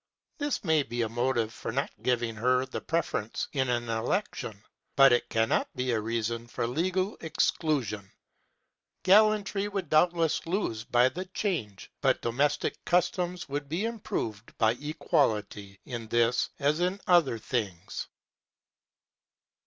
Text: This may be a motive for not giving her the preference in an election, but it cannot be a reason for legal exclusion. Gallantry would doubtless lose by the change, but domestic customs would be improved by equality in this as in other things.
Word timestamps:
This 0.39 0.63
may 0.63 0.81
be 0.81 1.03
a 1.03 1.09
motive 1.09 1.53
for 1.53 1.71
not 1.71 1.91
giving 2.01 2.33
her 2.37 2.65
the 2.65 2.81
preference 2.81 3.47
in 3.53 3.69
an 3.69 3.87
election, 3.87 4.63
but 4.95 5.13
it 5.13 5.29
cannot 5.29 5.71
be 5.75 5.91
a 5.91 6.01
reason 6.01 6.47
for 6.47 6.65
legal 6.65 7.15
exclusion. 7.21 8.11
Gallantry 9.03 9.67
would 9.67 9.91
doubtless 9.91 10.47
lose 10.47 10.83
by 10.85 11.09
the 11.09 11.25
change, 11.25 11.91
but 12.01 12.23
domestic 12.23 12.83
customs 12.83 13.47
would 13.47 13.69
be 13.69 13.85
improved 13.85 14.57
by 14.57 14.71
equality 14.81 15.79
in 15.85 16.07
this 16.07 16.49
as 16.57 16.79
in 16.79 16.99
other 17.05 17.37
things. 17.37 18.07